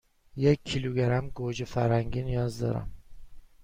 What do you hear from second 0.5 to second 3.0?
کیلوگرم گوجه فرنگی نیاز دارم.